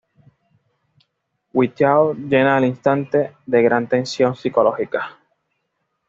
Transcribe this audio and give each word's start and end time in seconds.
Watteau 1.53 2.15
llena 2.15 2.57
el 2.57 2.65
instante 2.65 3.35
de 3.45 3.61
gran 3.61 3.87
tensión 3.87 4.35
psicológica. 4.35 5.19